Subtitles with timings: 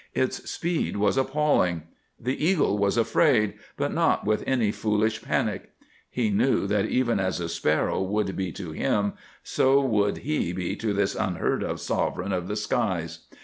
[0.15, 1.83] Its speed was appalling.
[2.19, 5.73] The eagle was afraid, but not with any foolish panic.
[6.09, 10.75] He knew that even as a sparrow would be to him, so would he be
[10.77, 13.27] to this unheard of sovereign of the skies.